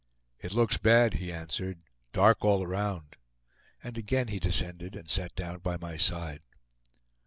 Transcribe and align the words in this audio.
"It 0.39 0.51
looks 0.55 0.77
bad," 0.77 1.13
he 1.13 1.31
answered; 1.31 1.83
"dark 2.11 2.43
all 2.43 2.63
around," 2.63 3.17
and 3.83 3.99
again 3.99 4.29
he 4.29 4.39
descended 4.39 4.95
and 4.95 5.07
sat 5.07 5.35
down 5.35 5.59
by 5.59 5.77
my 5.77 5.95
side. 5.95 6.41